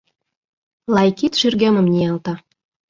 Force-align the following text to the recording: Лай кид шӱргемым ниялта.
Лай 0.93 1.09
кид 1.17 1.33
шӱргемым 1.39 1.87
ниялта. 1.93 2.33